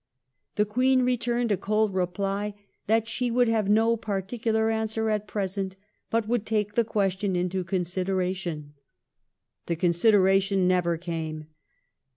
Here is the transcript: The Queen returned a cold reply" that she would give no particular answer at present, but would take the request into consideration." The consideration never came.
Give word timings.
The 0.55 0.65
Queen 0.65 1.03
returned 1.03 1.51
a 1.51 1.57
cold 1.57 1.93
reply" 1.93 2.55
that 2.87 3.07
she 3.07 3.29
would 3.29 3.47
give 3.49 3.69
no 3.69 3.95
particular 3.95 4.71
answer 4.71 5.11
at 5.11 5.27
present, 5.27 5.75
but 6.09 6.27
would 6.27 6.43
take 6.43 6.73
the 6.73 6.81
request 6.81 7.23
into 7.23 7.63
consideration." 7.63 8.73
The 9.67 9.75
consideration 9.75 10.67
never 10.67 10.97
came. 10.97 11.49